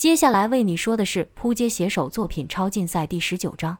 [0.00, 3.76] 接下来为你说的是扑街写手作品超竞赛第十九章。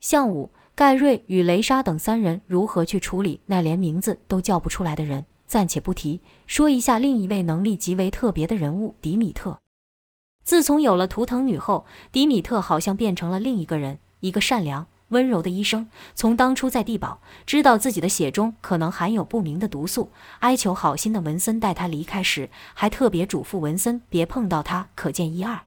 [0.00, 6.20] 项武、盖瑞与雷莎等三人如何去处理那连名字都叫不出来的人，暂且不提。
[6.48, 9.60] 说一下另一位能力极为特别的人物——迪米特。
[10.42, 14.88] 自从有了图腾女后，迪米特好像变成了另一个人，一个善良。
[15.08, 20.10] 温柔的医生，从当初在地堡知道自己的血中可能含有不明的毒素，
[20.40, 25.60] 哀求好心的文森带他离开时，还特别嘱咐文森别碰到他，可见一二。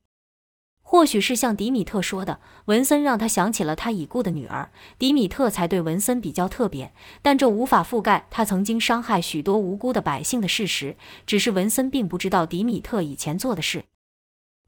[0.83, 6.91] 或许是像迪米特说的，文森让他想起了他已故的女儿，迪米特才对文森比较特别。
[7.21, 13.85] 但这无法覆盖他曾经伤害许多无辜的百姓的事实，只是文森并不知道迪米特以前做的事。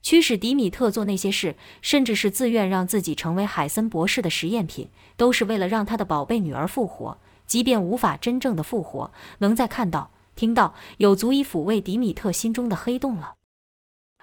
[0.03, 7.17] 驱使迪米特做那些事，甚至是自愿让自己成为海森博士的实验品，都是为了让他的宝贝女儿复活。
[7.47, 13.35] 即便无法真正的复活，能再看到、听到，有足以抚慰迪米特心中的黑洞了。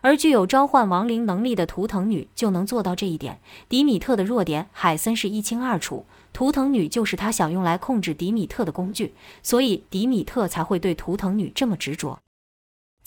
[0.02, 3.41] 而具有召唤亡灵能力的图腾女就能做到这一点。
[3.69, 6.04] 迪米特的弱点，海森是一清二楚。
[6.32, 12.19] 图腾女就是他想用来控制迪米特的工具，所以迪米特才会对图腾女这么执着。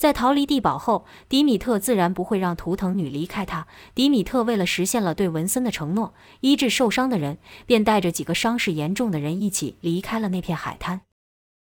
[0.04, 3.66] 在逃离地堡后，迪米特自然不会让图腾女离开他。
[3.94, 11.00] 迪米特为了实现了对文森的承诺，医治受伤的人，便带着几个伤势严重的人一起离开了那片海滩。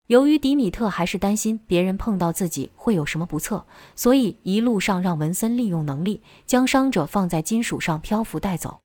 [0.06, 8.80] 由于迪米特还是担心别人碰到自己会有什么不测，所以一路上让文森利用能力将伤者放在金属上漂浮带走。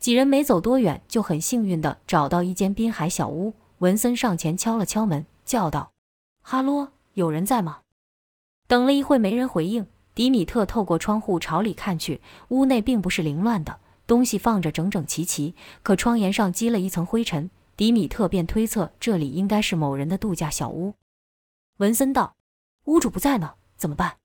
[0.00, 3.54] 几人没走多远，就很幸运地找到一间滨海小屋。
[3.78, 5.92] 文森上前敲了敲门，叫道
[6.42, 7.78] ：“哈喽，有人在吗？”
[8.68, 17.50] 等了一会没人回应，迪米特透过窗户朝里看去，屋内并不是凌乱的，东西放着整整齐齐，可窗沿上积了一层灰尘。
[17.76, 20.94] 迪米特便推测这里应该是某人的度假小屋。
[21.78, 22.36] 文森道
[22.84, 24.16] ：“屋主不在呢，怎么办？”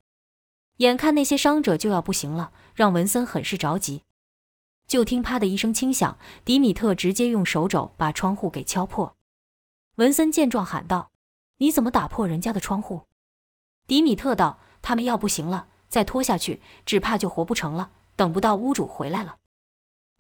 [0.78, 4.02] 眼看那些伤者就要不行了，让文森很是着急。
[4.88, 9.16] 就听啪的一声轻响，迪米特直接用手肘把窗户给敲破。
[9.96, 11.12] 文森见状喊道
[11.60, 13.04] ：“你怎么打破人家的窗户？”
[13.86, 17.92] 迪米特道：“他们要不行了，再拖下去，只怕就活不成了。
[18.16, 19.38] 等不到屋主回来了。”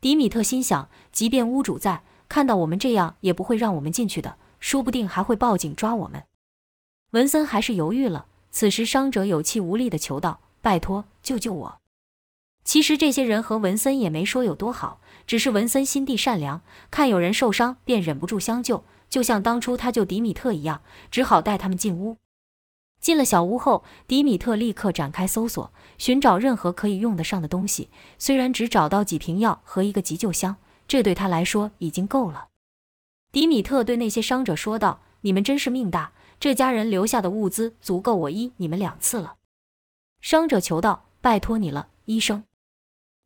[0.01, 6.23] 迪米特心想：即便屋主在，看到我们这样，也不会让我们进去的，说不定还会报警抓我们。
[7.11, 8.25] 文森还是犹豫了。
[8.51, 11.79] 此时，伤者有气无力地求道：“拜托，救救我！”
[12.63, 22.17] 其实这些人和文森也没说有多好，只是文森心地善良，看有人受伤便忍不住相救，就像当初他救迪米特一样，只好带他们进屋。
[23.03, 27.89] 进了小屋后，迪米特立刻展开搜索，寻找任何可以用得上的东西。
[28.17, 30.55] 虽然只找到几瓶药和一个急救箱，
[30.87, 32.47] 这对他来说已经够了。
[33.33, 39.35] 迪米特对那些伤者说道：“你们真是命大，这家人留下的物资足够我医你们两次了。”
[40.21, 42.45] 伤者求道：“拜托你了，医生。”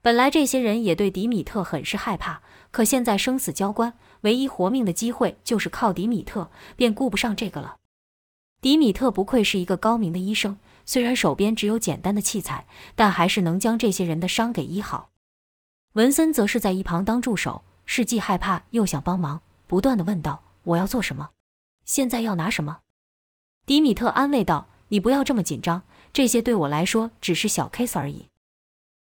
[0.02, 7.76] 本来这些人也对迪米特很是害怕，可现在生死交关，唯一活命的机会就是靠迪米特，便顾不上这个了。
[8.60, 15.10] 迪米特不愧是一个高明的医生，虽然手边只有简单的器材，但还是能将这些人的伤给医好。
[15.94, 21.30] 文森则是在一旁当助手，是既害怕又想帮忙，不断的问道：“我要做什么？
[21.86, 22.80] 现在要拿什么？”
[23.66, 28.30] 迪米特安慰道：“你不要这么紧张，这些对我来说只是小 case 而已。”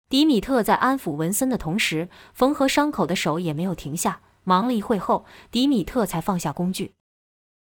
[0.10, 4.22] 迪米特在安抚文森的同时，缝合伤口的手也没有停下。
[4.44, 6.94] 忙了一会后，迪米特才放下工具。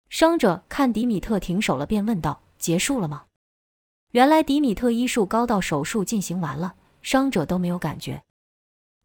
[0.10, 3.26] 伤者看迪米特停手了，便问道：“结束了吗？”
[4.12, 8.24] 原来迪米特医术高到手术进行完了，伤者都没有感觉。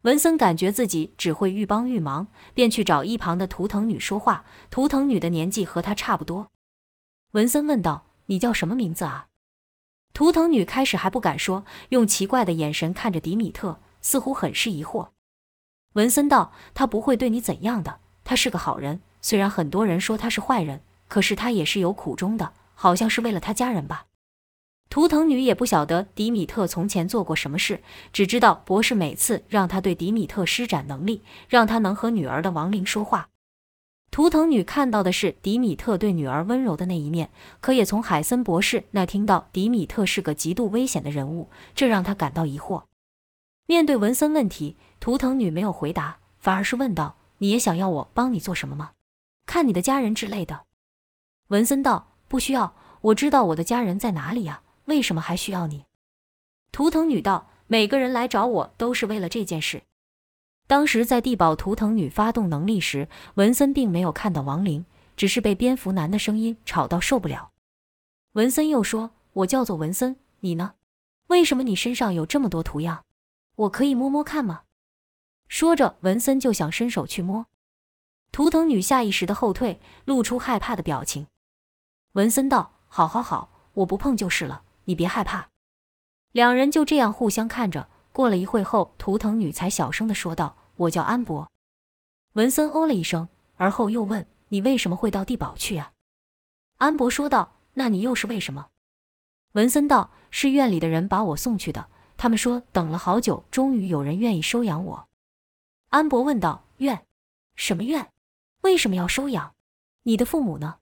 [0.03, 4.45] 文森感觉自己只会愈帮愈忙，便去找一旁的图腾女说话。
[4.69, 6.51] 图腾女的年纪和他差不多。
[7.31, 9.27] 文森问道：“你叫什么名字啊？”
[10.13, 15.09] 图腾女开始还不敢说，用奇怪的眼神看着迪米特，似乎很是疑惑。
[15.93, 19.01] 文森道：“他不会对你怎样的，他是个好人。
[19.21, 20.81] 虽然很多人说他是坏人。”
[21.13, 24.07] 可是他也是有苦衷的，好像是为了他家人吧。
[24.89, 33.29] 图腾女也不晓得迪米特从前做过什么事，只知道博士每次让他对迪米特施展能力，让他能和女儿的亡灵说话。
[34.09, 37.29] 图腾女看到的是迪米特对女儿温柔的那一面，
[37.61, 42.85] 可也从海森博士那听到迪米特是个极度危险的人物，这让他感到疑惑。
[43.67, 48.93] 面对文森问题，图腾女没有回答，反而是问道：“你也想要我帮你做什么吗？
[49.45, 50.61] 看你的家人之类的。”
[51.53, 55.85] 文森道：“不需要，我知道我的家人在哪里呀，为什么还需要你？”
[56.73, 59.83] 图腾女道：“每个人来找我都是为了这件事。
[60.65, 64.83] 当时在地堡，图腾女发动能力时，文森并没有看到亡灵，
[65.15, 67.51] 只是被蝙蝠男的声音吵到受不了。”
[68.33, 70.73] 文森又说：“我叫做文森，你呢？
[71.27, 73.05] 为什么你身上有这么多图样？
[73.57, 74.63] 我可以摸摸看吗？”
[75.47, 77.45] 说着，文森就想伸手去摸。
[78.31, 81.27] 图腾女下意识的后退，露出害怕的表情。
[82.13, 85.49] 文森道：“好好好，我不碰就是了，你别害怕。”
[86.31, 87.89] 两人就这样互相看着。
[88.11, 91.51] 过了一会后，图腾女才小声的说道：“我叫安博。”
[92.33, 95.93] 文森哦了一声，而后又问：“你为什么会到地堡去啊？”
[96.77, 98.67] 安博说道：“那你又是为什么？”
[99.53, 105.07] 文森道：“是院里的人把我送去的，他们说等了好久，终于有人愿意收养我。”
[105.89, 107.07] 安博问道：“院？
[107.55, 108.11] 什么院？
[108.61, 109.55] 为什么要收养？
[110.03, 110.77] 你的父母呢？”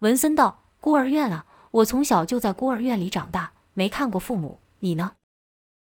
[0.00, 4.58] 文森道：“孤儿院啊，我从小就在孤儿院里长大，没看过父母。
[4.78, 5.12] 你呢？”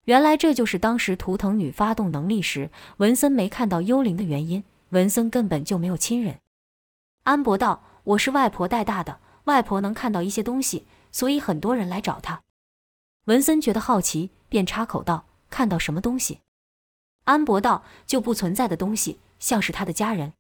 [0.07, 4.63] 原来这就是当时图腾女发动能力时，文森没看到幽灵的原因。
[4.91, 6.39] 文森根本就没有亲人。
[7.25, 12.43] 安博道：“我是外婆带大的，外婆能看到一些东西，所以很多人来找她。”
[13.27, 16.39] 文森觉得好奇，便插口道：“看到什么东西？”
[17.27, 20.35] 安博道：“就不存在的东西，像是他的家人。”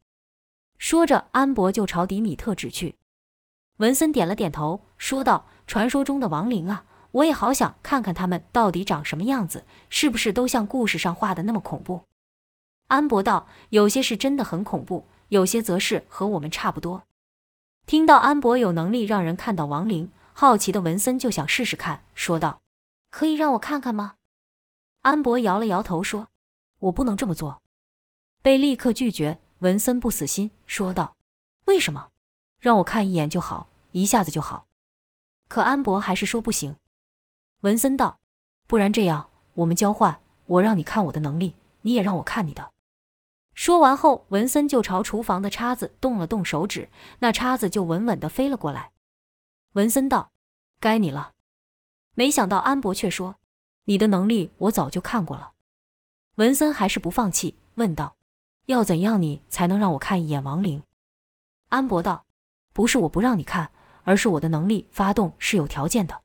[0.78, 2.94] 说着，安博就朝迪米特指去。
[3.78, 12.02] 文森点了点头，说道：“传说中的亡灵啊，我也好想看看他们到底长什么样子，是不是都像故事上画的那么恐怖？”
[12.88, 17.02] 安博道：“有些是真的很恐怖，有些则是和我们差不多。”
[17.86, 22.60] 听到安博有能力让人看到亡灵，好奇的文森就想试试看，说道
[23.10, 24.14] ：“可以让我看看吗？”
[25.02, 26.28] 安博摇了摇头说。
[26.78, 27.62] 我不能这么做，
[28.42, 29.40] 被立刻拒绝。
[29.60, 31.16] 文森不死心，说道
[31.64, 32.08] ：“为什么？
[32.66, 34.66] 让我看一眼就好，一下子就好。”
[35.46, 36.74] 可安博还是说不行。
[37.60, 38.18] 文森道
[38.66, 42.72] ：“不然这样，我们交换，我让你看我的能力，你也让我看你的。”
[43.54, 46.90] 说完后，文森就朝厨房的叉子动了动手指，
[47.20, 48.90] 那叉子就稳稳地飞了过来。
[49.74, 50.32] 文森道
[50.80, 51.34] ：“该你了。”
[52.14, 53.36] 没想到安博却说
[53.86, 55.52] ：“你的能力我早就看过了。”
[56.34, 58.16] 文森还是不放弃，问道
[58.66, 60.82] ：“要怎样你才能让我看一眼亡灵？”
[61.70, 62.25] 安博道
[62.76, 63.70] ：“不是我不让你看，
[64.04, 66.20] 而是我的能力发动是有条件的。”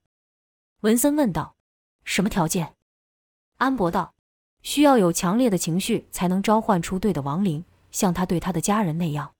[0.83, 1.55] 文森问道
[2.03, 2.75] ：“什么条件？”
[3.55, 4.13] 安博道
[4.61, 9.33] ：“需要有强烈的情绪才能召唤出对的亡灵，像他对他的家人那样。”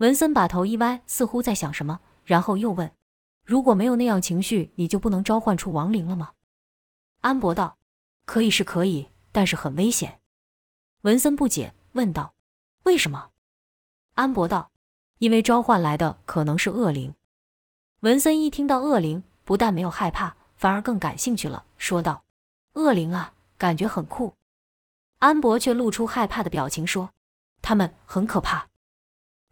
[0.00, 2.90] 文森把头一歪，似乎在想什么，然后又问
[3.44, 6.32] ：“如果没有那样情绪，你就不能召唤出亡灵了吗？”
[7.20, 7.76] 安博道
[8.24, 10.20] ：“可以是可以。”但是很危险，
[11.02, 12.34] 文森不解问道
[12.84, 13.30] ：“为什么？”
[14.16, 14.70] 安博道
[15.22, 17.14] ：“因为召唤来的可能是恶灵。”
[18.02, 22.24] 文森一听到恶灵，不但没有害怕，反而更感兴趣了，说道
[22.74, 24.34] ：“恶灵啊，感觉很酷。”
[25.20, 27.10] 安博却露出害怕的表情，说
[27.62, 28.66] ：“他们很可怕。”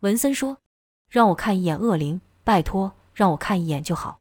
[0.00, 0.58] 文森说
[1.08, 4.18] ：“让我看一眼恶灵，拜托，让我看一眼就好。”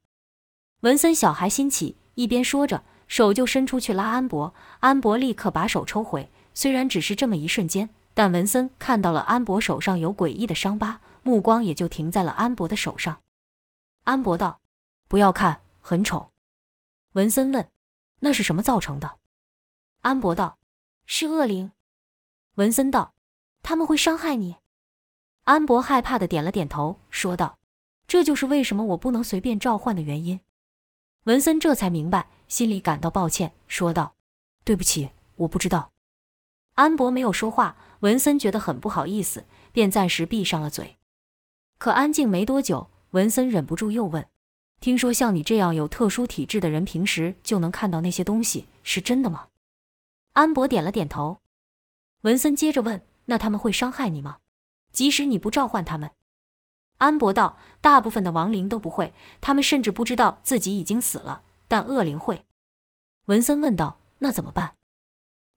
[0.82, 2.84] 文森小孩心起，一边说着。
[3.08, 6.30] 手就伸出去拉安博，安博立刻把手抽回。
[6.54, 13.22] 虽然只是这么一瞬间，但文森看到了安博手上有诡异的伤疤，目光也就停在了安博的手上。
[14.04, 14.62] 安博道
[15.08, 16.32] ：“不要看，很丑。”
[17.14, 17.70] 文森问
[18.22, 19.20] ：“那是什么造成的？”
[20.02, 20.58] 安博道
[21.06, 21.72] ：“是恶灵。”
[22.56, 23.14] 文森道
[23.62, 24.56] ：“他们会伤害你？”
[25.46, 27.60] 安博害怕的点了点头，说道
[28.08, 30.40] ：“这就是为什么我不能随便召唤的原因。”
[31.26, 32.28] 文森这才明白。
[32.48, 34.16] 心里感到抱歉，说道
[34.66, 35.92] ：“对不起，我不知道。”
[36.74, 40.98] 安博没有说话，文森觉得很不好意思，便暂时闭上了嘴。
[41.80, 44.28] 可安静没多久，文森忍不住又问
[44.82, 49.48] ：“听说像你这样有特殊体质的人，平时就能看到那些东西，是真的吗？”
[50.36, 51.38] 安博点了点头。
[52.24, 54.40] 文森接着问：“那他们会伤害你吗？
[54.92, 56.12] 即使你不召唤他们？”
[57.00, 62.44] 安博道：“大部分的亡灵都不会，他们甚至不知道自己已经死了。”但恶灵会，
[63.28, 64.76] 文森问道：“那怎么办？”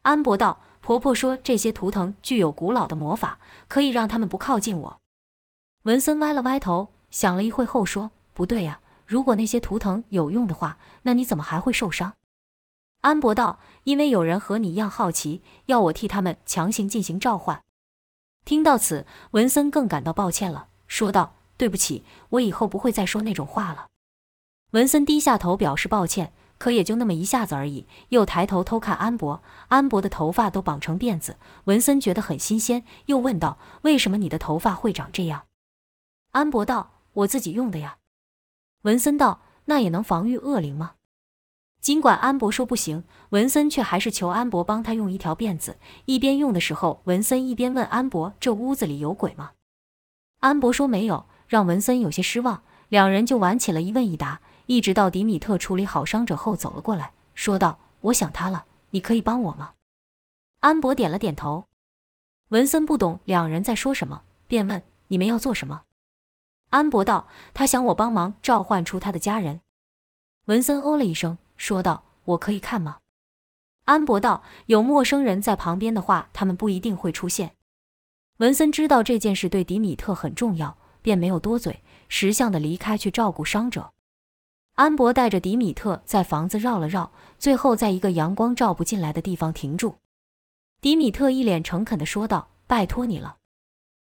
[0.03, 5.02] 安博道：“婆婆说这些图腾具有古老的魔法，可以让他们不靠近我。”
[5.83, 12.13] 文森歪了歪头，想了一会后说：“不对呀，如果那些图腾有用的话，那你怎么还会受伤？”
[13.03, 17.61] 安博道：“因为有人和你一样好奇，要我替他们强行进行召唤。”
[18.47, 23.89] 听到此，文森更感到抱歉了，说道：“对不起，我以后不会再说那种话了。”
[24.71, 27.89] 文森低下头表示抱歉，可也就那么一下子而已。
[28.11, 31.39] 又抬头偷看安博，安博的头发都绑成辫子。
[31.65, 35.43] 文森觉得很新鲜，又问道：“为什么你的头发会长这样？”
[36.33, 37.99] 安博道：“我自己用的呀。”
[38.83, 40.95] 文森道：“那也能防御恶灵吗？”
[41.81, 45.79] 尽管安博说不行，文森却还是求安博帮他用一条辫子。
[46.05, 49.53] 一边用的时候，文森一边问安博：“这屋子里有鬼吗？”
[50.41, 52.63] 安博说没有，让文森有些失望。
[52.89, 54.41] 两人就玩起了一问一答。
[54.67, 59.75] 一直到迪米特处理好伤者后走了过来，说道：“我想他了，你可以帮我吗？”
[60.61, 61.65] 安博点了点头。
[62.49, 65.83] 文森不懂两人在说什么，便问：“你们要做什么？”
[66.73, 69.61] 安博道：“他想我帮忙召唤出他的家人。”
[70.47, 73.01] 文森哦了一声，说道：“我可以看吗？”
[73.85, 77.57] 安博道：“有陌生人在旁边的话，他们不一定会出现。”
[78.41, 83.93] 文森知道这件事对迪米特很重要，便没有多嘴，识相的离开去照顾伤者。
[84.77, 89.97] 安博带着迪米特在房子绕了绕，最后在一个阳光照不进来的地方停住。
[90.81, 93.37] 迪米特一脸诚恳地说道：“拜托你了。”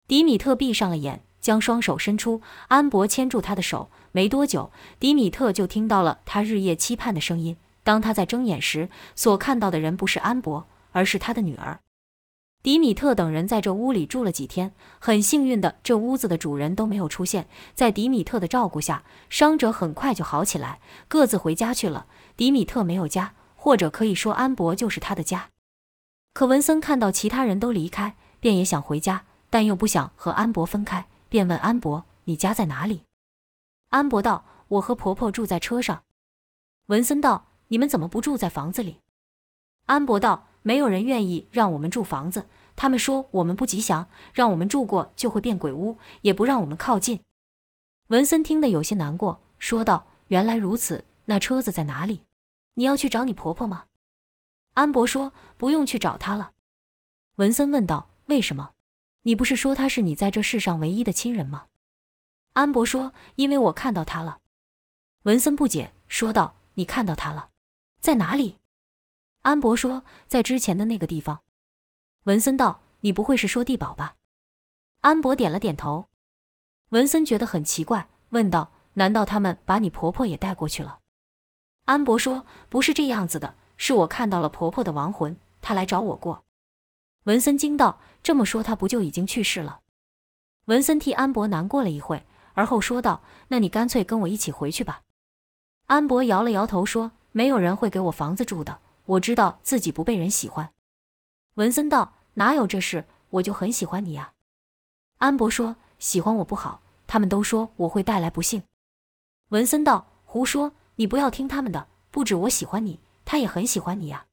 [0.07, 1.25] 迪米特闭上了眼。
[1.41, 3.91] 将双手伸出，安博牵住他的手。
[4.13, 7.57] 没多久，迪米特就听到了他日夜期盼的声音。
[7.83, 11.81] 当他在睁眼时，所看到的人不是安博，而是他的女儿。
[12.63, 17.49] 迪米特等人在这屋里住了几天，很幸运的，这屋子的主人都没有出现。
[17.75, 22.05] 在迪米特的照顾下，伤者很快就好起来，各自回家去了。
[22.37, 25.49] 迪米特没有家，或者可以说安博就是他的家。
[26.35, 31.07] 可文森看到其他人都离开，便也想回家，但又不想和安博分开。
[31.31, 33.05] 便问安博：“你家在哪里？”
[33.89, 36.03] 安博道：“我和婆婆住在车上。”
[36.87, 39.01] 文森道：“你们怎么不住在房子里？”
[39.87, 42.47] 安博道：“没有人愿意让我们住房子，
[42.77, 47.23] 他们说我们不吉祥，让我们住过就会变鬼屋，也不让我们靠近。”
[48.09, 52.25] 文森听得有些难过，说道：“原来如此，那车子在哪里？
[52.75, 53.87] 你要去找你婆婆吗？”
[54.75, 56.53] 安博说：“不用去找她了。”
[57.37, 58.73] 文森问道：“为什么？”
[59.23, 61.67] 你不是说他是你在这世上唯一的亲人吗？
[62.55, 64.41] 安博说：“因为我看到他了。”
[65.25, 67.51] 文森不解说道：“你看到他了，
[68.01, 68.57] 在哪里？”
[69.43, 71.43] 安博说：“在之前的那个地方。”
[72.25, 74.17] 文森道：“你不会是说地堡吧？”
[75.03, 76.09] 安博点了点头。
[76.89, 81.01] 文森觉得很奇怪，问道：“难道他们把你婆婆也带过去了？”
[81.85, 86.45] 安博说：“不是这样子的，是我看到了婆婆的亡魂，她来找我过。”
[87.25, 88.01] 文森惊道。
[88.23, 89.81] 这么说，他不就已经去世了？
[90.67, 92.25] 文森替安博难过了一会，
[92.55, 95.03] 而后说道：“那你干脆跟我一起回去吧。”
[95.87, 100.73] 安博摇了摇头说：“没有人会给我房子住的，我知道自己不被人喜欢。”
[101.55, 103.07] 文森道：“哪有这事？
[103.31, 104.35] 我就很喜欢你呀。”
[105.19, 108.63] 安博说：“喜欢我不好，他们都说我会带来不幸。”
[109.49, 110.73] 文森道：“胡说！
[110.97, 111.89] 你不要听他们的。
[112.11, 114.27] 不止我喜欢你，他也很喜欢你呀。”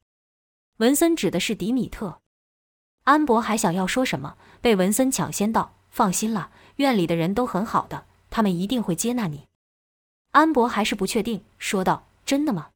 [0.77, 2.21] 文森指的是迪米特。
[3.07, 9.47] 安博还想要说什么，被文森抢先道：“放心了，院里的人都很好的，他们一定会接纳你。”
[10.31, 12.71] 安博还是不确定，说道：“真的吗？”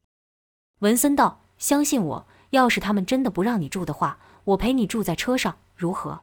[0.80, 6.22] 文森道：“相信我，要是他们真的不让你住的话，我陪你住在车上，如何？”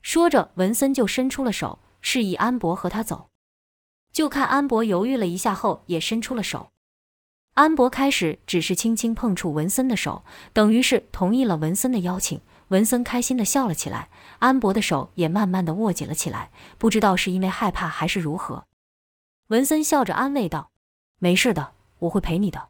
[0.00, 3.28] 说着，文森就伸出了手，示意安博和他走。
[4.10, 6.70] 就看安博犹豫了一下后，也伸出了手。
[7.52, 12.40] 安博开始只是轻轻碰触文森的手，等于是同意了文森的邀请。
[12.68, 14.10] 文森开心地笑了起来，
[14.40, 18.66] 安博的手也慢慢地握紧了起来，不知道是因为害怕还是如何。
[19.48, 20.70] 文森笑着安慰道
[21.18, 22.68] ：“没事的，我会陪你的。”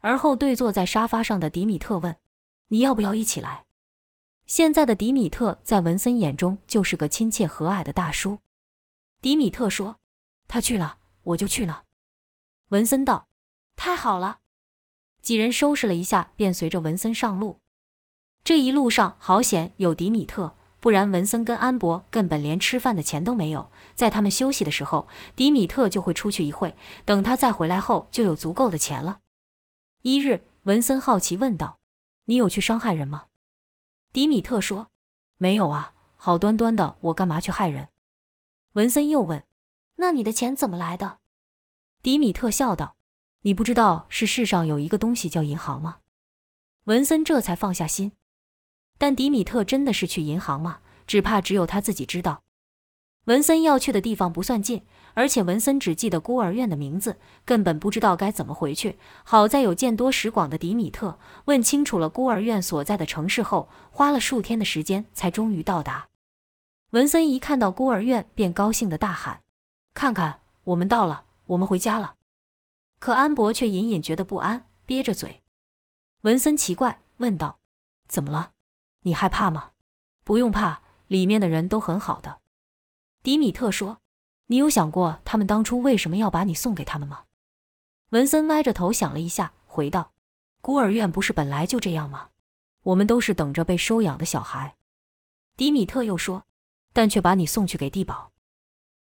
[0.00, 2.16] 而后对坐在沙发上的迪米特问
[2.68, 3.64] ：“你要不要一起来？”
[4.46, 8.40] 现在的迪米特在文森眼中就是个亲切和蔼的大叔。
[9.22, 10.00] 迪米特说
[10.48, 11.84] ：“他去了，我就去了。”
[12.70, 13.28] 文森道
[13.76, 14.40] ：“太好了。”
[15.22, 17.60] 几人收拾了一下，便随着文森上路。
[18.44, 23.70] 这一路上好险有迪米特，不然文森跟安博根本连吃饭的钱都没有。
[23.94, 29.20] 在他们休息的时候，迪米特就会出去一会，等他再回来后就有足够的钱了。
[30.02, 31.78] 一日，文森好奇问道
[32.26, 33.28] ：“你有去伤害人吗？”
[34.12, 34.88] 迪米特说
[35.38, 37.88] ：“没有啊，好端端的，我干嘛去害人？”
[38.74, 39.42] 文森又问
[39.96, 41.20] ：“那你的钱怎么来的？”
[42.02, 42.96] 迪米特笑道
[43.40, 46.00] ：“你不知道是世上有一个东西叫银行吗？”
[46.84, 48.12] 文森这才放下心。
[48.98, 50.78] 但迪米特真的是去银行吗？
[51.06, 52.42] 只怕只有他自己知道。
[53.26, 54.84] 文森要去的地方不算近，
[55.14, 58.98] 而且文森只记得孤儿院的名字，根本不知道该怎么回去。
[59.24, 66.08] 好在有见多识广的迪米特问清楚了孤儿院所在的城市后，花了数天的时间才终于到达。
[66.90, 69.40] 文森一看到孤儿院，便高兴地大喊
[69.94, 72.14] ：“看看，我们到了，我们回家了！”
[73.00, 75.42] 可安博却隐隐觉得不安，憋着嘴。
[76.22, 77.58] 文森奇怪问道
[78.08, 78.52] ：“怎么了？”
[79.04, 79.70] 你害怕吗？
[80.24, 82.40] 不用怕，里面的人都很好的。
[83.22, 84.00] 迪米特说
[84.48, 87.24] ：“你有想过他们当初为什么要把你送给他们吗？”
[88.10, 90.12] 文森歪着头想了一下，回道
[90.60, 92.30] ：“孤儿院不是本来就这样吗？
[92.82, 94.76] 我们都是等着被收养的小孩。”
[95.56, 96.44] 迪米特又说
[96.92, 98.32] ：“但却把你送去给地堡。”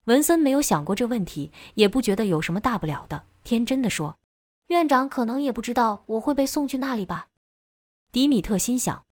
[0.06, 4.20] 文森没有想过这问题，也不觉得有什么大不了的，天真的说
[4.68, 7.30] ：“院长可能也不知道我会被送去那里吧。
[8.12, 9.06] 迪米特心想，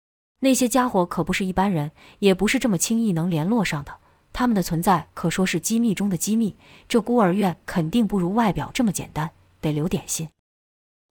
[0.43, 3.99] 那些家伙可不是一般人，也不是这么轻易能联络上的。
[4.33, 6.55] 他们的存在可说是机密中的机密。
[6.87, 10.29] 这孤儿院肯定不如外表这么简单，得留点心。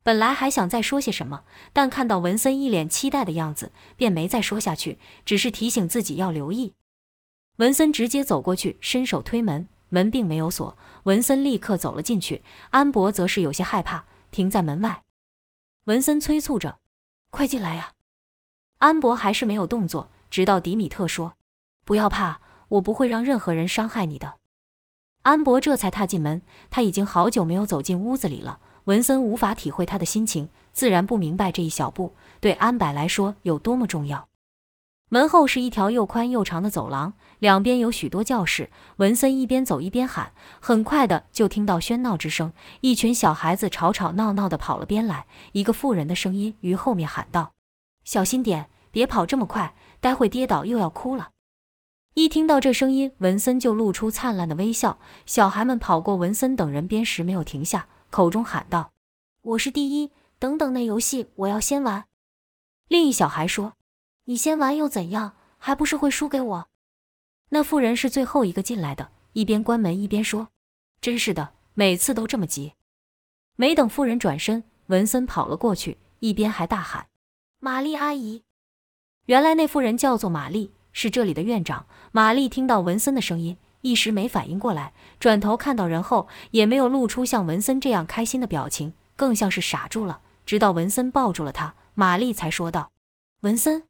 [0.02, 6.74] 本来还想再说些什么，但看到文森一脸期待的样子，便没再说下去，只是提醒自己要留意。
[7.58, 10.76] 文森直接走过去，伸手推门，门并没有锁。
[11.04, 15.02] 文森立刻走了进去，安博则是有些害怕，停在门外。
[15.84, 16.78] 文森催促着
[17.30, 17.92] ：“快进来呀！”
[18.80, 21.34] 安博还是没有动作，直到迪米特说
[21.84, 24.36] ：“不要怕，我不会让任何人伤害你的。”
[25.20, 28.58] 安博这才踏进门，他已经好久没有走进屋子里了。
[28.84, 34.28] 文森无法体会他的心情，自然不明白这一小步对安柏来说有多么重要。
[35.10, 38.70] 门后是一条又宽又长的走廊，两边有许多教室。
[38.96, 45.26] 文森一边走一边喊，很快的就听到喧闹之声，一群小孩子吵吵闹闹的跑了边来。
[45.52, 47.52] 一个妇人的声音于后面喊道
[48.10, 51.30] ：“小心点，别跑这么快，待会跌倒又要哭了。”
[52.14, 54.98] 一听到这声音，文森就露出灿烂的微笑。
[55.26, 57.86] 小孩们跑过文森等人边时没有停下。
[58.10, 58.90] 口中喊道
[59.42, 62.06] ：“我是第一，等等那游戏我要先玩。”
[62.88, 63.74] 另一小孩说
[64.26, 65.36] ：“你先玩又怎样？
[65.58, 66.68] 还不是会输给我？”
[67.50, 70.48] 那妇人是最后一个进来的，一边关门一边说
[71.00, 72.72] ：“真是的，每次都这么急。”
[73.54, 77.06] 没等妇人转身，文森跑了过去，一边还大喊
[77.60, 78.42] ：“玛丽阿姨！”
[79.26, 81.86] 原来那妇人叫做玛丽，是这里的院长。
[82.10, 83.56] 玛丽听到文森的声音。
[83.82, 90.20] 一时没反应过来，转头看到人后，也没有露出像文森这样开心的表情，更像是傻住了。
[90.44, 92.92] 直到文森抱住了他，玛丽才说道
[93.40, 93.84] ：“文森。”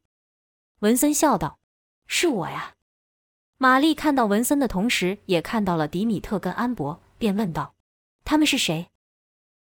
[0.79, 1.59] 文森笑道
[2.07, 2.75] ：“是我呀。”
[3.59, 7.73] 玛丽看到文森的同时，也看到了迪米特跟安博，便问道
[8.23, 8.91] ：“他们是谁？”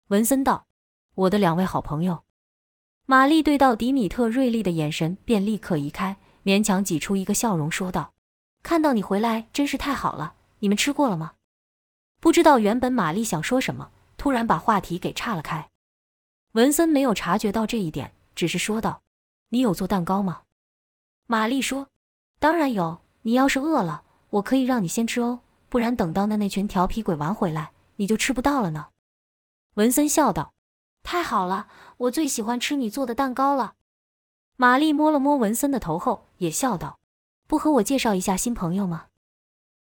[0.09, 0.67] 文森道
[1.15, 2.23] ：“我的两位好朋友。”
[3.09, 8.13] 玛丽对到迪米特锐利的眼神，便立刻移开，勉强挤出一个笑容，说道。
[8.61, 10.35] 看到你回来真是太好了。
[10.59, 11.33] 你们吃过了吗？
[12.19, 15.67] 不知道原本玛丽想说什么，突然把话题给岔了开。
[16.51, 19.01] 文森没有察觉到这一点，只是说道
[19.49, 20.43] ：“你有做蛋糕吗？”
[21.25, 21.87] 玛丽说
[22.37, 23.01] ：“当然有。
[23.23, 28.89] 你要是饿了，我可以让你先吃哦，不然等到那那群调皮鬼玩回来，你就吃不到了呢。”
[29.73, 30.53] 文森笑道
[31.01, 33.75] ：“太好了，我最喜欢吃你做的蛋糕了。”
[34.57, 36.99] 玛丽摸了摸文森的头后，也笑道。
[37.47, 39.05] 不和我介绍一下新朋友吗？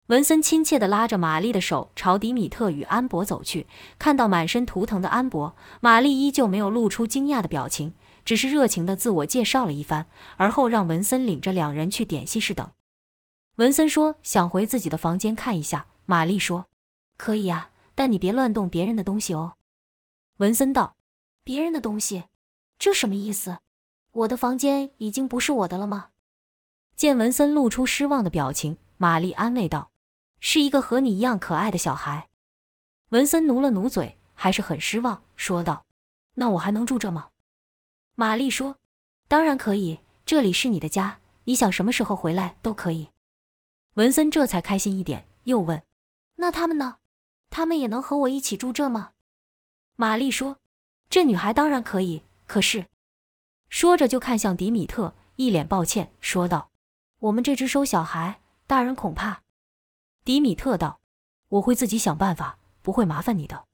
[0.08, 3.66] 文森亲切地拉着玛丽的手，朝迪米特与安博走去。
[3.98, 12.70] 看到满身图腾的安博，玛丽依旧没有露出惊讶的表情，只是热情地自我介绍了一番，而后让文森领着两人去点心室等。
[13.56, 15.86] 文森说想回自己的房间看一下。
[16.04, 16.66] 玛丽说
[17.16, 19.54] ：“可以啊，但你别乱动别人的东西哦。”
[20.36, 20.93] 文森道
[21.44, 22.24] ：“别人的东西？
[22.78, 23.58] 这什么意思？
[24.12, 26.08] 我的房间已经不是我的了吗？”
[26.96, 29.90] 见文森露出失望的表情，玛丽安慰道
[30.40, 32.28] ：“是一个和你一样可爱的小孩。”
[33.10, 35.86] 文森努了努嘴，还是很失望，说道
[36.34, 37.30] ：“那我还能住这吗？”
[38.16, 38.78] 玛丽说
[39.28, 43.10] ：“当然可以，这里是你的家，你想什么时候回来都可以。”
[43.94, 45.82] 文森这才开心一点，又问
[46.36, 46.98] ：“那他们呢？
[47.50, 49.12] 他们也能和我一起住这吗？”
[49.96, 50.58] 玛丽说
[51.14, 52.86] ：“这女孩当然可以，可是……”
[53.70, 56.72] 说着就看向迪米特，一脸抱歉说道。
[57.20, 59.44] 我们这只收小孩，大人恐怕。
[60.24, 60.98] 迪米特道
[61.50, 63.66] ：“我会自己想办法，不会麻烦你的。”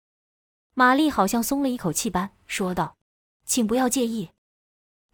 [0.77, 2.99] 玛丽好像松了一口气般说道
[3.47, 4.33] ：“请不要介意。”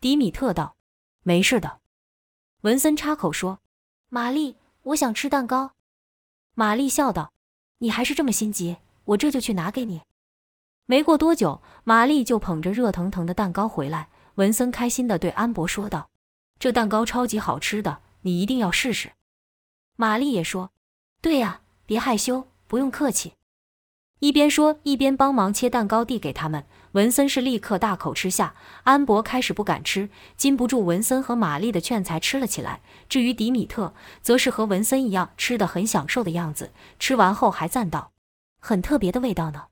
[0.03, 0.75] 迪米特道
[1.23, 1.79] ：“没事的。”
[2.63, 3.61] 文森插口说
[4.11, 5.77] ：“玛丽，我想吃蛋糕。”
[6.55, 7.33] 玛丽笑道
[7.79, 10.03] ：“你还是这么心急，我这就去拿给你。”
[10.87, 14.09] 没过多久，玛丽就捧着热腾腾的蛋糕回来。
[14.37, 16.11] 文森开心地对安博说道
[16.59, 19.13] ：“这蛋糕超级好吃的。”你一定要试试，
[19.95, 20.73] 玛丽也说
[21.23, 23.35] ：“对呀，别害羞，不用客气。”
[24.19, 26.65] 一边说一边帮忙切蛋糕递给他们。
[26.93, 32.81] 文森是立刻大口吃下，安博开始不敢吃，禁不住文森和玛丽的劝才吃了起来。
[33.09, 38.11] 至于迪米特，则是和文森一样吃的很享受的样子，吃完后还赞道
[38.59, 39.67] ：“很特别的味道呢。”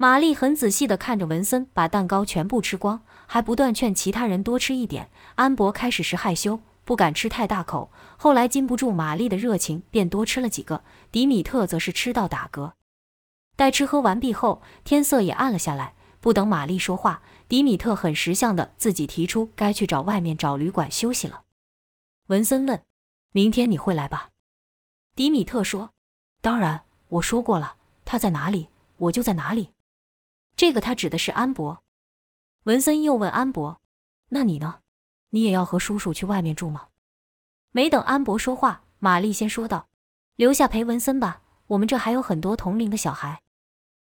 [0.00, 5.10] 玛丽很仔细地看着文森把蛋糕全部吃光，还不断劝其他人多吃一点。
[5.34, 6.58] 安博开始时害羞。
[6.86, 10.82] 不敢吃太大口，后来禁不住玛丽的热情，便多吃了几个。
[11.12, 12.72] 迪米特则是吃到打嗝。
[13.56, 15.92] 待吃喝完毕后，天色也暗了下来。
[16.22, 21.42] 不等玛丽说话，迪米特很识相的自己提出该去找外面找旅馆休息了。
[22.28, 22.80] 文森问
[23.32, 24.30] ：“明天你会来吧？”
[25.14, 25.90] 迪米特说
[26.40, 27.74] ：“当然，我说过了，
[28.06, 29.68] 他在哪里，我就在哪里。”
[30.60, 31.82] 这个他指的是安博。
[32.64, 33.80] 文森又问安博
[34.28, 34.80] ：“那你呢？
[35.30, 36.88] 你也要和叔叔去外面住吗？”
[37.72, 39.88] 没等安博说话，玛丽先说道
[40.36, 43.40] ：“留下陪文森吧，我们这还有很多同龄的小孩。”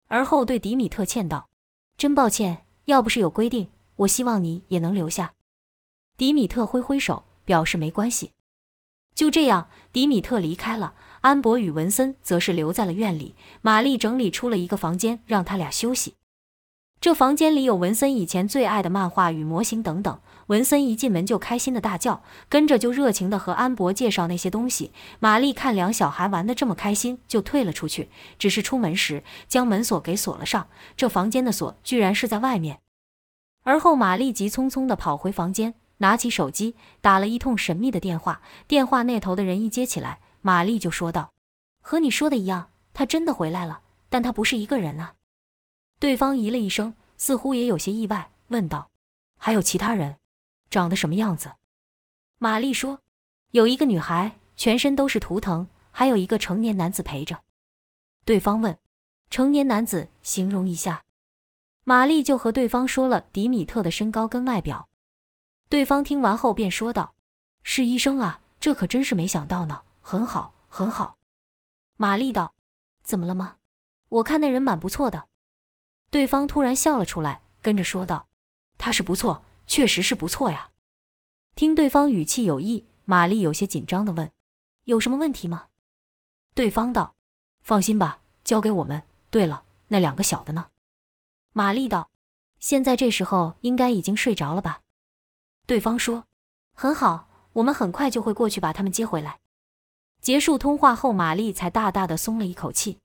[0.09, 1.49] 而后对迪米特歉道
[1.97, 5.33] ：“真抱歉，要不是有规定，我希望你也能留下。”
[6.19, 8.33] 迪米特挥挥手，表示没关系。
[9.15, 13.35] 就这样，迪米特离开了，安博与文森则是留在了院里。
[13.63, 16.17] 玛丽整理出了一个房间，让他俩休息。
[17.01, 20.21] 这房间里有文森以前最爱的漫画与模型等等。
[20.49, 24.93] 文森一进门就开心的大叫，跟着就热情的和安博介绍那些东西。
[25.19, 28.11] 玛丽看两小孩玩的这么开心，就退了出去。
[28.39, 32.81] 只是出门时将门锁给锁了上，这房间的锁居然是在外面。
[33.63, 38.43] 而后，玛丽急匆匆的跑回房间，拿起手机打了一通神秘的电话。
[38.67, 41.33] 电话那头的人一接起来，玛丽就说道
[41.81, 43.81] ：“和你说的一样，他真的回来了，
[44.11, 45.15] 但他不是一个人啊。”
[45.99, 48.91] 对方咦了一声，似乎也有些意外，问道
[49.39, 50.17] ：“还有其他人？
[50.71, 51.53] 长得什么样子？”
[52.39, 53.01] 玛丽说
[53.53, 57.43] ：“有一个女孩，全身都是图腾，还有一个成年男子陪着。”
[58.27, 58.79] 对方问
[59.31, 61.05] ：“成年男子，形容一下。”
[61.85, 64.89] 玛丽就和对方说了迪米特的身高跟外表。
[65.69, 67.15] 对方听完后便说道
[67.63, 71.17] ：“是医生啊，这可真是没想到呢，很好，很好。”
[71.97, 72.55] 玛丽道
[73.03, 73.57] ：“怎么了吗？
[74.09, 75.29] 我看那人蛮不错的。”
[76.15, 78.29] 对方突然笑了出来，跟着说道
[78.79, 80.71] ：“他是不错，确实是不错呀。”
[81.57, 84.31] 听对方语气有意，玛丽有些紧张的问
[84.87, 85.67] ：“有什么问题吗？”
[86.55, 87.17] 对方道
[87.63, 89.03] ：“放心吧，交给我们。
[89.29, 90.69] 对了，那两个小的呢？”
[91.53, 92.09] 玛丽道
[92.61, 94.83] ：“现在这时候应该已经睡着了吧？”
[95.67, 96.27] 对方说
[96.75, 99.41] ：“很好，我们很快就会过去把他们接回来。”
[100.23, 103.01] 结束通话后，玛丽才大大的松了一口气。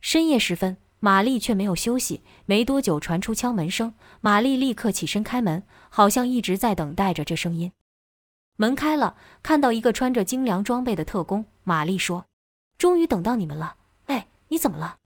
[0.00, 0.78] 深夜时分。
[1.04, 7.72] 玛丽却没有休息，没多久传出敲门声，玛丽立刻起身开门，好像一直在等待着这声音。
[8.54, 12.26] 门开了，看到一个穿着精良装备的特工，玛丽说
[12.78, 13.74] ：“终于等到你们了。
[14.06, 14.98] 哎，你怎么了？”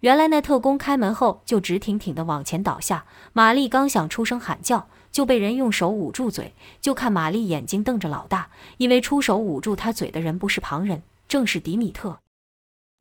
[0.00, 3.04] 原来那特工开门后就直挺挺的往前倒下，
[3.34, 6.54] 玛丽刚想出声喊叫，就被人用手捂住嘴。
[6.80, 12.20] 就看玛丽眼睛瞪着老大，因为出手捂住她嘴的人不是旁人，正是迪米特。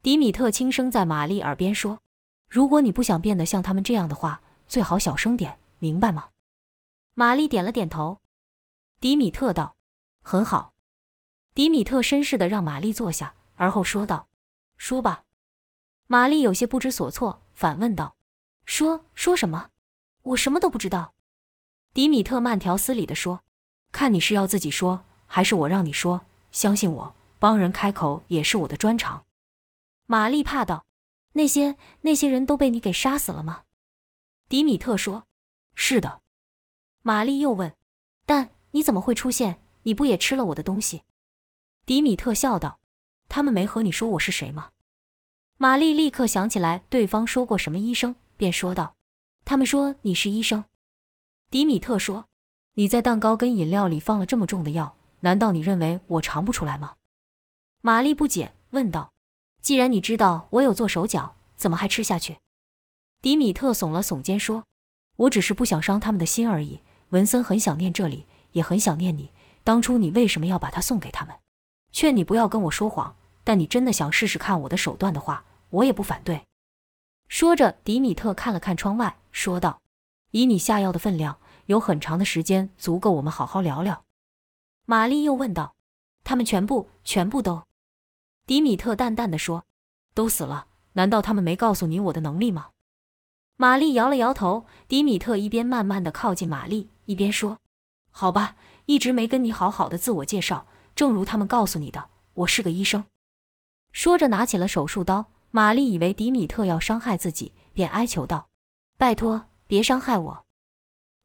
[0.04, 2.00] 迪米特轻声在玛丽耳边说。
[2.50, 6.30] 如果你不想变得像他们这样的话，最好小声点，明白吗？
[7.14, 8.20] 玛丽点了点头。
[9.00, 9.76] 迪米特道
[10.24, 10.74] ：“很好。”
[11.54, 14.28] 迪米特绅士的让玛丽坐下，而后说道
[14.78, 15.26] ：“说吧。”
[16.08, 18.16] 玛丽有些不知所措，反问道
[18.66, 19.70] ：“说说什么？
[20.24, 21.14] 我什么都不知道。”
[21.94, 23.44] 迪米特慢条斯理的说
[23.94, 26.22] ：“看你是要自己说，还是我让你说？
[26.52, 29.24] 相信我，帮人开口也是我的专长。”
[30.08, 30.86] 玛丽怕道。
[31.40, 33.64] 那些那些人都被你给杀死了吗？
[34.50, 35.26] 迪米特说
[35.74, 36.20] ：“是的。”
[37.02, 37.74] 玛丽又问
[38.28, 39.62] ：“但你怎么会出现？
[39.84, 41.04] 你不也吃了我的东西？”
[41.88, 42.82] 迪米特笑道
[43.30, 44.72] ：“他们没和你说我是谁吗？”
[45.56, 48.98] 玛丽立刻想起来对方说过什么医生，便说道
[49.46, 50.66] ：“他们说你是医生。”
[51.50, 52.28] 迪米特说
[52.76, 56.98] ：“你在蛋糕跟饮料里放了这么重的药，难道你认为我尝不出来吗？”
[57.80, 59.14] 玛丽不解问道。
[59.62, 62.38] 既然你知道我有做手脚，怎么还吃下去？
[63.22, 64.64] 迪米特耸了耸肩说
[65.18, 66.82] ：“我只是不想伤他们的心而已。
[67.10, 69.32] 文森很想念这里，也很想念你。
[69.64, 71.36] 当初你为什么要把它送给他们？
[71.92, 73.16] 劝你不要跟我说谎。
[73.44, 76.46] 但你真的想试试看我的手段的话，我也不反对。”
[77.28, 79.82] 说着，迪米特看了看窗外，说道
[80.32, 84.04] ：“以你下药的分量，有很长的时间足够我们好好聊聊。”
[84.86, 85.76] 玛丽又问道
[86.24, 87.64] ：“他们全部全部都？”
[88.50, 89.66] 迪米特淡淡的说
[90.16, 92.70] ：“都死了，难道他们没告诉你我的能力吗？”
[93.58, 94.66] 玛丽摇了摇头。
[94.88, 97.60] 迪米特一边慢慢的靠近玛丽，一边说
[98.10, 98.56] ：“好吧，
[98.88, 100.66] 一直没跟你好好的自我介绍。
[100.96, 103.06] 正如他们告诉你的，我是个医生。”
[103.94, 105.28] 说着拿起了手术刀。
[105.52, 108.50] 玛丽以为迪米特要伤害自己，便哀求道
[108.98, 110.46] ：“拜托，别伤害我。”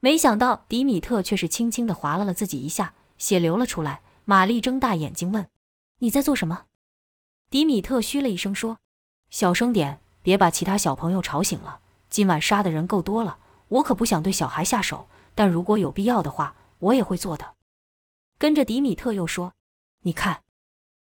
[0.01, 4.03] 没想到迪米特却是轻轻的划了了自己一下，血流了出来。
[4.27, 5.49] 玛丽睁大眼睛问
[6.01, 6.65] ：“你在做什么？”
[7.55, 8.79] 迪米特嘘了一声，说
[9.31, 11.79] ：“小声点，别把其他小朋友吵醒了。
[12.11, 13.38] 今晚杀的人够多了，
[13.69, 15.07] 我可不想对小孩下手。
[15.37, 17.55] 但如果有必要的话，我也会做的。”
[18.38, 19.53] 跟着迪米特又说
[20.03, 20.43] ：“你看。”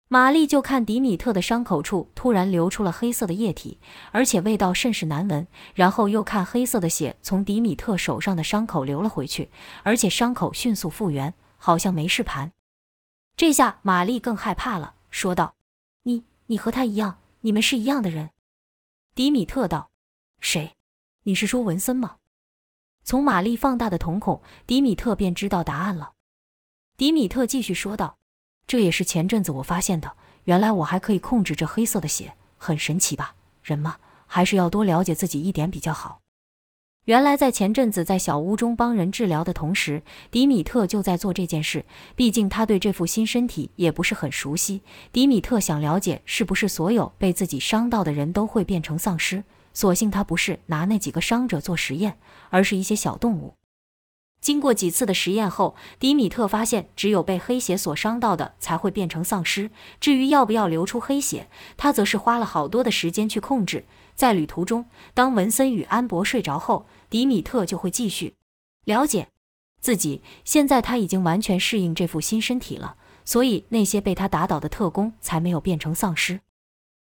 [0.08, 3.78] 玛丽就看迪米特的伤口处突然流出了黑色的液体，
[4.10, 5.46] 而且味道甚是难闻。
[5.74, 9.50] 然后又看黑色的血从迪米特手上的伤口流了回去，
[9.82, 12.50] 而且伤口迅速复原，好像没事盘。
[13.36, 15.56] 这下玛丽更害怕了，说道。
[16.50, 18.30] 你和他一样，你们是一样的人。
[19.14, 19.92] 迪米特道
[20.42, 20.74] ：“谁？
[21.22, 22.16] 你是说文森吗？
[23.04, 26.14] 从玛丽放大的瞳孔，迪米特便知道答案了。
[26.96, 28.18] 迪米特继续说道
[28.66, 30.16] ：“这也是前阵子我发现的。
[30.42, 33.36] 原来我还可以控制这黑色的血，很神奇吧？
[33.62, 36.20] 人嘛，还是要多了解自己一点比较好。”
[37.06, 41.86] 原来在前阵子在小屋中帮人治疗的同时，迪米特就在做这件事。
[42.14, 44.82] 毕竟他对这副新身体也不是很熟悉。
[45.10, 49.44] 迪米特想了解，是不是所有被自己伤到的人都会变成丧尸？
[49.72, 52.18] 所幸他不是拿那几个伤者做实验，
[52.50, 53.54] 而是一些小动物。
[54.42, 59.70] 经过几次的实验后，迪米特发现，只有被黑血所伤到的才会变成丧尸。
[60.00, 63.84] 至于要不要流出黑血，他则是花了好多的时间去控制。
[64.20, 68.34] 在旅途中，当文森与安博睡着后，迪米特就会继续
[68.84, 69.28] 了解
[69.80, 70.20] 自己。
[70.44, 76.42] 现在他已经完全适应这副新身体了，所以那些被他打倒的特工才没有变成丧尸。